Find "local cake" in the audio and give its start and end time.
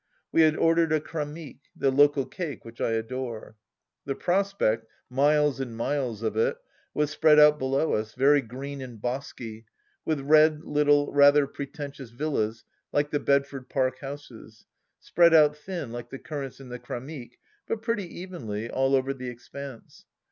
1.91-2.65